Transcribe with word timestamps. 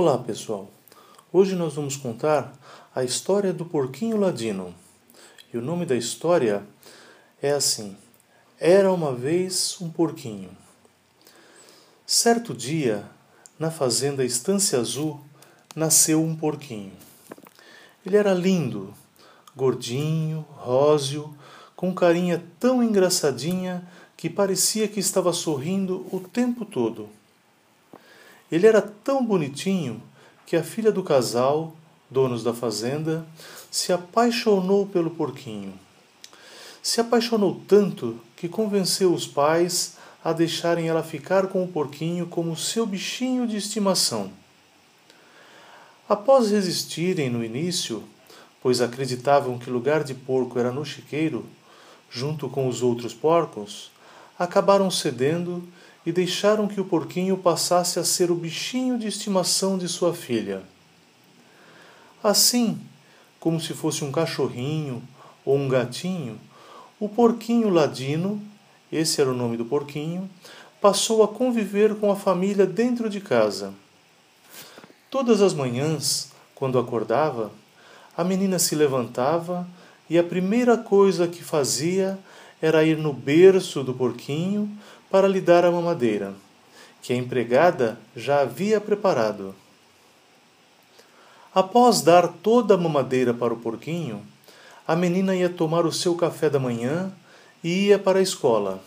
Olá 0.00 0.16
pessoal, 0.16 0.70
hoje 1.32 1.56
nós 1.56 1.74
vamos 1.74 1.96
contar 1.96 2.56
a 2.94 3.02
história 3.02 3.52
do 3.52 3.64
porquinho 3.64 4.16
ladino. 4.16 4.72
E 5.52 5.58
o 5.58 5.60
nome 5.60 5.84
da 5.84 5.96
história 5.96 6.64
é 7.42 7.50
assim: 7.50 7.96
Era 8.60 8.92
uma 8.92 9.12
vez 9.12 9.76
um 9.80 9.90
porquinho. 9.90 10.50
Certo 12.06 12.54
dia, 12.54 13.06
na 13.58 13.72
fazenda 13.72 14.24
Estância 14.24 14.78
Azul, 14.78 15.20
nasceu 15.74 16.22
um 16.22 16.36
porquinho. 16.36 16.92
Ele 18.06 18.16
era 18.16 18.32
lindo, 18.32 18.94
gordinho, 19.56 20.46
róseo, 20.58 21.34
com 21.74 21.92
carinha 21.92 22.40
tão 22.60 22.84
engraçadinha 22.84 23.82
que 24.16 24.30
parecia 24.30 24.86
que 24.86 25.00
estava 25.00 25.32
sorrindo 25.32 26.06
o 26.12 26.20
tempo 26.20 26.64
todo. 26.64 27.17
Ele 28.50 28.66
era 28.66 28.80
tão 28.80 29.24
bonitinho 29.24 30.02
que 30.46 30.56
a 30.56 30.62
filha 30.62 30.90
do 30.90 31.02
casal, 31.02 31.76
donos 32.10 32.42
da 32.42 32.54
fazenda, 32.54 33.26
se 33.70 33.92
apaixonou 33.92 34.86
pelo 34.86 35.10
porquinho. 35.10 35.74
Se 36.82 37.00
apaixonou 37.00 37.60
tanto 37.68 38.18
que 38.34 38.48
convenceu 38.48 39.12
os 39.12 39.26
pais 39.26 39.96
a 40.24 40.32
deixarem 40.32 40.88
ela 40.88 41.02
ficar 41.02 41.48
com 41.48 41.62
o 41.62 41.68
porquinho 41.68 42.26
como 42.26 42.56
seu 42.56 42.86
bichinho 42.86 43.46
de 43.46 43.56
estimação. 43.56 44.30
Após 46.08 46.50
resistirem 46.50 47.28
no 47.28 47.44
início, 47.44 48.02
pois 48.62 48.80
acreditavam 48.80 49.58
que 49.58 49.68
lugar 49.68 50.02
de 50.02 50.14
porco 50.14 50.58
era 50.58 50.72
no 50.72 50.84
chiqueiro, 50.84 51.44
junto 52.10 52.48
com 52.48 52.66
os 52.66 52.82
outros 52.82 53.12
porcos, 53.12 53.90
acabaram 54.38 54.90
cedendo 54.90 55.62
e 56.08 56.12
deixaram 56.12 56.66
que 56.66 56.80
o 56.80 56.86
porquinho 56.86 57.36
passasse 57.36 57.98
a 57.98 58.02
ser 58.02 58.30
o 58.30 58.34
bichinho 58.34 58.98
de 58.98 59.06
estimação 59.06 59.76
de 59.76 59.86
sua 59.86 60.14
filha. 60.14 60.62
Assim, 62.24 62.80
como 63.38 63.60
se 63.60 63.74
fosse 63.74 64.02
um 64.02 64.10
cachorrinho 64.10 65.02
ou 65.44 65.54
um 65.54 65.68
gatinho, 65.68 66.40
o 66.98 67.10
porquinho 67.10 67.68
ladino, 67.68 68.40
esse 68.90 69.20
era 69.20 69.30
o 69.30 69.34
nome 69.34 69.58
do 69.58 69.66
porquinho, 69.66 70.30
passou 70.80 71.22
a 71.22 71.28
conviver 71.28 71.94
com 71.96 72.10
a 72.10 72.16
família 72.16 72.64
dentro 72.64 73.10
de 73.10 73.20
casa. 73.20 73.74
Todas 75.10 75.42
as 75.42 75.52
manhãs, 75.52 76.32
quando 76.54 76.78
acordava, 76.78 77.52
a 78.16 78.24
menina 78.24 78.58
se 78.58 78.74
levantava 78.74 79.68
e 80.08 80.18
a 80.18 80.24
primeira 80.24 80.78
coisa 80.78 81.28
que 81.28 81.44
fazia 81.44 82.18
era 82.62 82.82
ir 82.82 82.96
no 82.96 83.12
berço 83.12 83.84
do 83.84 83.92
porquinho 83.92 84.74
para 85.10 85.28
lhe 85.28 85.40
dar 85.40 85.64
a 85.64 85.70
mamadeira, 85.70 86.34
que 87.02 87.12
a 87.12 87.16
empregada 87.16 87.98
já 88.14 88.40
havia 88.40 88.80
preparado. 88.80 89.54
Após 91.54 92.02
dar 92.02 92.28
toda 92.28 92.74
a 92.74 92.78
mamadeira 92.78 93.32
para 93.32 93.54
o 93.54 93.58
porquinho, 93.58 94.22
a 94.86 94.94
menina 94.94 95.34
ia 95.34 95.48
tomar 95.48 95.86
o 95.86 95.92
seu 95.92 96.14
café 96.14 96.48
da 96.48 96.58
manhã 96.58 97.12
e 97.62 97.86
ia 97.86 97.98
para 97.98 98.18
a 98.18 98.22
escola. 98.22 98.82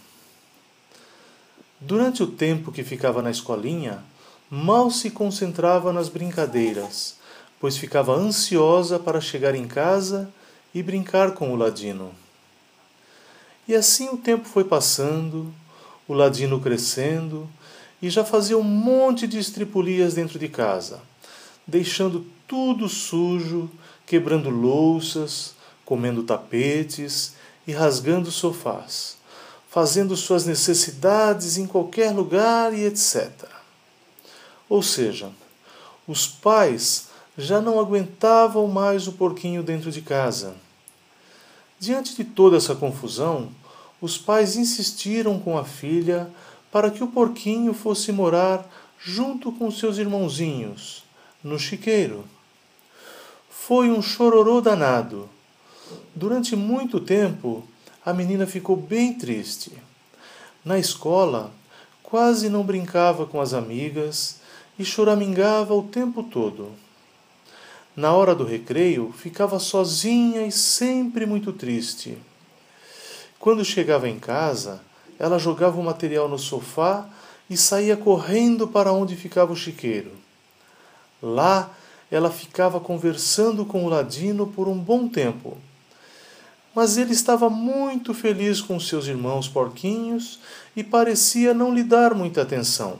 Durante 1.79 2.21
o 2.21 2.27
tempo 2.27 2.71
que 2.71 2.83
ficava 2.83 3.21
na 3.21 3.31
escolinha, 3.31 4.03
mal 4.49 4.91
se 4.91 5.09
concentrava 5.09 5.91
nas 5.91 6.09
brincadeiras, 6.09 7.17
pois 7.59 7.75
ficava 7.77 8.13
ansiosa 8.13 8.99
para 8.99 9.19
chegar 9.19 9.55
em 9.55 9.67
casa 9.67 10.31
e 10.73 10.83
brincar 10.83 11.33
com 11.33 11.51
o 11.51 11.55
ladino. 11.55 12.11
E 13.67 13.75
assim 13.75 14.09
o 14.09 14.17
tempo 14.17 14.47
foi 14.47 14.63
passando, 14.63 15.53
o 16.07 16.13
ladino 16.13 16.59
crescendo 16.59 17.49
e 18.01 18.09
já 18.09 18.25
fazia 18.25 18.57
um 18.57 18.63
monte 18.63 19.27
de 19.27 19.37
estripulias 19.37 20.15
dentro 20.15 20.39
de 20.39 20.47
casa, 20.47 21.01
deixando 21.67 22.25
tudo 22.47 22.89
sujo, 22.89 23.69
quebrando 24.05 24.49
louças, 24.49 25.53
comendo 25.85 26.23
tapetes 26.23 27.35
e 27.67 27.71
rasgando 27.71 28.31
sofás, 28.31 29.17
fazendo 29.69 30.17
suas 30.17 30.45
necessidades 30.45 31.57
em 31.57 31.67
qualquer 31.67 32.11
lugar 32.11 32.73
e 32.73 32.85
etc. 32.85 33.31
Ou 34.67 34.81
seja, 34.81 35.29
os 36.07 36.27
pais 36.27 37.09
já 37.37 37.61
não 37.61 37.79
aguentavam 37.79 38.67
mais 38.67 39.07
o 39.07 39.13
porquinho 39.13 39.63
dentro 39.63 39.91
de 39.91 40.01
casa. 40.01 40.55
Diante 41.79 42.15
de 42.15 42.23
toda 42.23 42.57
essa 42.57 42.75
confusão, 42.75 43.49
os 44.01 44.17
pais 44.17 44.57
insistiram 44.57 45.39
com 45.39 45.57
a 45.57 45.63
filha 45.63 46.27
para 46.71 46.89
que 46.89 47.03
o 47.03 47.07
porquinho 47.07 47.73
fosse 47.73 48.11
morar 48.11 48.67
junto 48.99 49.51
com 49.51 49.69
seus 49.69 49.97
irmãozinhos, 49.97 51.03
no 51.43 51.59
chiqueiro. 51.59 52.25
Foi 53.49 53.91
um 53.91 54.01
chororô 54.01 54.59
danado. 54.59 55.29
Durante 56.15 56.55
muito 56.55 56.99
tempo, 56.99 57.63
a 58.03 58.11
menina 58.11 58.47
ficou 58.47 58.75
bem 58.75 59.13
triste. 59.13 59.71
Na 60.65 60.79
escola, 60.79 61.51
quase 62.01 62.49
não 62.49 62.63
brincava 62.63 63.25
com 63.25 63.39
as 63.39 63.53
amigas 63.53 64.39
e 64.77 64.85
choramingava 64.85 65.75
o 65.75 65.83
tempo 65.83 66.23
todo. 66.23 66.71
Na 67.95 68.13
hora 68.13 68.33
do 68.33 68.45
recreio, 68.45 69.13
ficava 69.15 69.59
sozinha 69.59 70.45
e 70.45 70.51
sempre 70.51 71.25
muito 71.25 71.51
triste. 71.51 72.17
Quando 73.41 73.65
chegava 73.65 74.07
em 74.07 74.19
casa, 74.19 74.81
ela 75.17 75.39
jogava 75.39 75.79
o 75.79 75.83
material 75.83 76.29
no 76.29 76.37
sofá 76.37 77.09
e 77.49 77.57
saía 77.57 77.97
correndo 77.97 78.67
para 78.67 78.93
onde 78.93 79.15
ficava 79.15 79.51
o 79.51 79.55
chiqueiro. 79.55 80.11
Lá 81.19 81.71
ela 82.11 82.29
ficava 82.29 82.79
conversando 82.79 83.65
com 83.65 83.83
o 83.83 83.89
ladino 83.89 84.45
por 84.45 84.67
um 84.67 84.77
bom 84.77 85.07
tempo. 85.07 85.57
Mas 86.75 86.97
ele 86.97 87.13
estava 87.13 87.49
muito 87.49 88.13
feliz 88.13 88.61
com 88.61 88.79
seus 88.79 89.07
irmãos 89.07 89.47
porquinhos 89.47 90.39
e 90.75 90.83
parecia 90.83 91.51
não 91.51 91.73
lhe 91.73 91.81
dar 91.83 92.13
muita 92.13 92.43
atenção. 92.43 92.99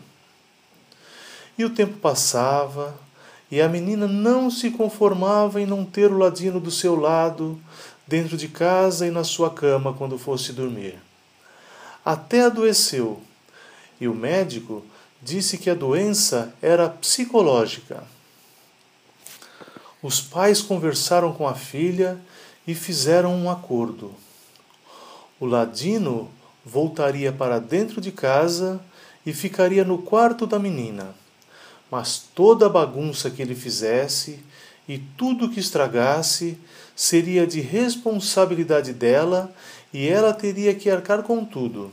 E 1.56 1.64
o 1.64 1.70
tempo 1.70 2.00
passava, 2.00 2.96
e 3.52 3.62
a 3.62 3.70
menina 3.70 4.08
não 4.08 4.50
se 4.50 4.72
conformava 4.72 5.62
em 5.62 5.68
não 5.68 5.86
ter 5.86 6.12
o 6.12 6.18
ladino 6.18 6.60
do 6.60 6.72
seu 6.72 6.96
lado, 6.96 7.60
dentro 8.12 8.36
de 8.36 8.50
casa 8.50 9.08
e 9.08 9.10
na 9.10 9.24
sua 9.24 9.50
cama 9.50 9.94
quando 9.94 10.20
fosse 10.20 10.52
dormir. 10.52 11.00
Até 12.04 12.42
adoeceu, 12.42 13.22
e 14.02 14.08
o 14.08 14.14
médico 14.14 14.84
disse 15.22 15.58
que 15.58 15.70
a 15.70 15.74
doença 15.74 16.54
era 16.62 16.90
psicológica. 16.90 18.04
Os 20.04 20.20
pais 20.20 20.62
conversaram 20.62 21.32
com 21.32 21.48
a 21.48 21.54
filha 21.54 22.20
e 22.68 22.76
fizeram 22.76 23.34
um 23.34 23.50
acordo. 23.50 24.14
O 25.40 25.46
ladino 25.46 26.30
voltaria 26.66 27.32
para 27.32 27.60
dentro 27.60 28.02
de 28.02 28.12
casa 28.12 28.82
e 29.26 29.32
ficaria 29.32 29.86
no 29.86 30.00
quarto 30.00 30.46
da 30.46 30.60
menina. 30.60 31.16
Mas 31.90 32.22
toda 32.36 32.66
a 32.66 32.70
bagunça 32.70 33.30
que 33.30 33.42
ele 33.42 33.56
fizesse 33.56 34.44
e 34.92 34.98
tudo 35.16 35.48
que 35.48 35.58
estragasse 35.58 36.58
seria 36.94 37.48
de 37.48 37.62
responsabilidade 37.62 38.92
dela 38.92 39.50
e 39.94 40.06
ela 40.06 40.34
teria 40.34 40.76
que 40.76 40.90
arcar 40.90 41.24
com 41.24 41.46
tudo. 41.46 41.90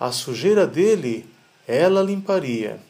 A 0.00 0.10
sujeira 0.10 0.66
dele 0.66 1.28
ela 1.68 2.02
limparia, 2.02 2.80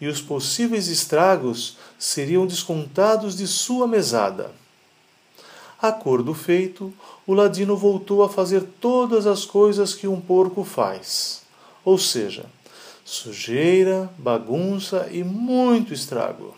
e 0.00 0.06
os 0.06 0.20
possíveis 0.20 0.86
estragos 0.86 1.76
seriam 1.98 2.46
descontados 2.46 3.36
de 3.36 3.48
sua 3.48 3.88
mesada. 3.88 4.52
Acordo 5.82 6.32
feito, 6.32 6.94
o 7.26 7.34
ladino 7.34 7.76
voltou 7.76 8.22
a 8.22 8.28
fazer 8.28 8.62
todas 8.80 9.26
as 9.26 9.44
coisas 9.44 9.92
que 9.92 10.06
um 10.06 10.20
porco 10.20 10.62
faz, 10.62 11.42
ou 11.84 11.98
seja, 11.98 12.46
sujeira, 13.04 14.08
bagunça 14.16 15.08
e 15.10 15.24
muito 15.24 15.92
estrago. 15.92 16.54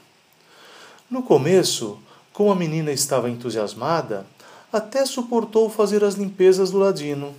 No 1.11 1.25
começo, 1.25 1.99
como 2.41 2.53
a 2.53 2.57
menina 2.57 2.91
estava 2.91 3.29
entusiasmada, 3.29 4.25
até 4.73 5.05
suportou 5.05 5.69
fazer 5.69 6.03
as 6.03 6.15
limpezas 6.15 6.71
do 6.71 6.79
ladino 6.79 7.35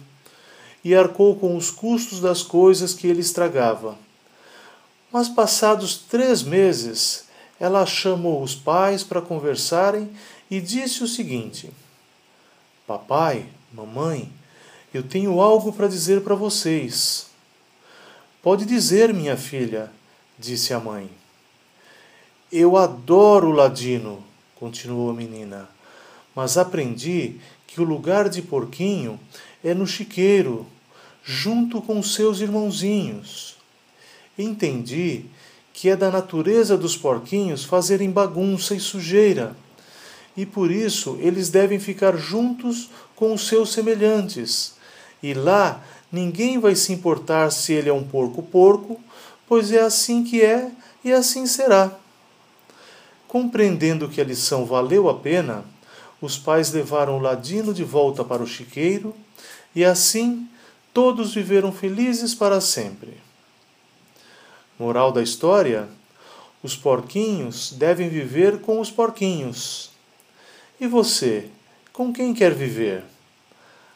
e 0.84 0.94
arcou 0.94 1.36
com 1.38 1.58
os 1.58 1.72
custos 1.72 2.20
das 2.20 2.44
coisas 2.44 2.94
que 2.94 3.08
ele 3.08 3.20
estragava. 3.20 3.98
Mas 5.12 5.28
passados 5.28 5.98
três 5.98 6.44
meses, 6.44 7.26
ela 7.60 7.84
chamou 7.84 8.44
os 8.44 8.54
pais 8.54 9.04
para 9.04 9.24
conversarem 9.24 10.08
e 10.52 10.62
disse 10.62 11.04
o 11.04 11.08
seguinte: 11.08 11.72
Papai, 12.86 13.48
mamãe, 13.74 14.32
eu 14.94 15.02
tenho 15.02 15.42
algo 15.42 15.74
para 15.74 15.88
dizer 15.88 16.22
para 16.22 16.36
vocês. 16.36 17.26
Pode 18.44 18.66
dizer, 18.66 19.12
minha 19.16 19.36
filha, 19.36 19.92
disse 20.38 20.76
a 20.76 20.80
mãe. 20.80 21.10
Eu 22.52 22.78
adoro 22.78 23.48
o 23.48 23.52
ladino, 23.52 24.30
continuou 24.62 25.10
a 25.10 25.14
menina, 25.14 25.68
mas 26.36 26.56
aprendi 26.56 27.38
que 27.66 27.82
o 27.82 27.84
lugar 27.84 28.30
de 28.30 28.44
porquinho 28.44 29.20
é 29.64 29.74
no 29.74 29.88
chiqueiro, 29.88 30.68
junto 31.24 31.82
com 31.82 32.04
seus 32.04 32.42
irmãozinhos. 32.42 33.58
Entendi 34.38 35.26
que 35.74 35.90
é 35.90 35.96
da 35.96 36.12
natureza 36.12 36.78
dos 36.78 36.96
porquinhos 36.96 37.64
fazerem 37.64 38.12
bagunça 38.12 38.76
e 38.76 38.80
sujeira, 38.80 39.56
e 40.38 40.46
por 40.46 40.70
isso 40.70 41.18
eles 41.20 41.50
devem 41.50 41.80
ficar 41.80 42.16
juntos 42.16 42.92
com 43.16 43.34
os 43.34 43.48
seus 43.48 43.74
semelhantes, 43.74 44.76
e 45.24 45.34
lá 45.34 45.84
ninguém 46.12 46.60
vai 46.60 46.76
se 46.76 46.94
importar 46.94 47.52
se 47.52 47.74
ele 47.74 47.90
é 47.90 47.94
um 47.94 48.04
porco-porco, 48.04 49.02
pois 49.48 49.72
é 49.72 49.82
assim 49.82 50.24
que 50.24 50.40
é 50.40 50.72
e 51.04 51.12
assim 51.12 51.48
será. 51.48 52.00
Compreendendo 53.32 54.10
que 54.10 54.20
a 54.20 54.26
lição 54.26 54.66
valeu 54.66 55.08
a 55.08 55.14
pena, 55.14 55.64
os 56.22 56.38
pais 56.38 56.74
levaram 56.74 57.18
o 57.18 57.22
ladino 57.22 57.74
de 57.74 57.82
volta 57.82 58.26
para 58.26 58.44
o 58.44 58.46
chiqueiro 58.46 59.16
e 59.74 59.86
assim 59.86 60.50
todos 60.94 61.34
viveram 61.34 61.72
felizes 61.72 62.36
para 62.36 62.60
sempre. 62.60 63.14
Moral 64.78 65.14
da 65.14 65.24
história: 65.24 65.88
os 66.62 66.76
porquinhos 66.76 67.72
devem 67.72 68.10
viver 68.10 68.60
com 68.60 68.82
os 68.82 68.92
porquinhos. 68.92 69.92
E 70.78 70.86
você, 70.86 71.48
com 71.94 72.12
quem 72.12 72.34
quer 72.34 72.54
viver? 72.54 73.02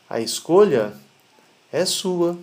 A 0.10 0.22
escolha 0.22 0.94
é 1.74 1.84
sua. 1.84 2.38